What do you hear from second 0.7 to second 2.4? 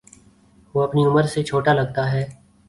وہ اپنی عمر سے چھوٹا لگتا ہے